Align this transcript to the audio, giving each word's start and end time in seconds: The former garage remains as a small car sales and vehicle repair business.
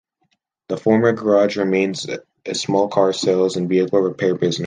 The 0.69 0.77
former 0.77 1.13
garage 1.13 1.57
remains 1.57 2.09
as 2.09 2.19
a 2.47 2.55
small 2.55 2.87
car 2.87 3.13
sales 3.13 3.55
and 3.55 3.69
vehicle 3.69 3.99
repair 3.99 4.33
business. 4.33 4.59